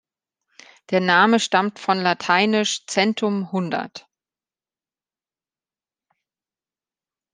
Der 0.89 0.99
Name 0.99 1.39
stammt 1.39 1.77
von 1.77 1.99
lateinisch 1.99 2.87
"centum" 2.87 3.51
„Hundert“. 3.51 4.07